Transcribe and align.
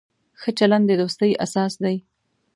ښه 0.41 0.49
چلند 0.59 0.85
د 0.87 0.91
دوستۍ 1.01 1.31
اساس 1.45 1.73
دی. 1.83 1.97